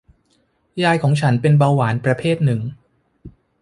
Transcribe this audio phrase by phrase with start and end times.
[0.83, 2.61] ยายของฉันเป็นเบาหวานประเภทหนึ่ง